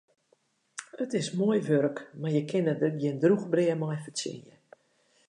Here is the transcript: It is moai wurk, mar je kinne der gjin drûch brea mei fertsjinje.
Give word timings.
It 1.03 1.11
is 1.19 1.27
moai 1.39 1.59
wurk, 1.67 1.97
mar 2.19 2.31
je 2.35 2.41
kinne 2.49 2.73
der 2.79 2.93
gjin 2.99 3.19
drûch 3.21 3.45
brea 3.51 3.75
mei 3.79 3.99
fertsjinje. 4.03 4.55